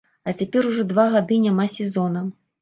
А 0.29 0.33
цяпер 0.37 0.67
ужо 0.69 0.85
два 0.93 1.05
гады 1.17 1.37
няма 1.45 1.69
сезона. 1.75 2.25